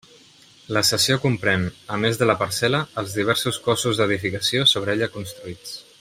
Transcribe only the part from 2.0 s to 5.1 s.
més de la parcel·la, els diversos cossos d'edificació sobre